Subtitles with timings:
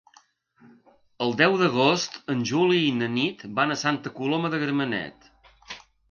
[1.25, 5.29] El deu d'agost en Juli i na Nit van a Santa Coloma de Gramenet.